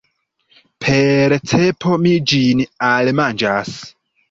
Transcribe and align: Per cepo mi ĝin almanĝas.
Per 0.85 1.35
cepo 1.51 1.93
mi 2.07 2.15
ĝin 2.33 2.65
almanĝas. 2.91 3.79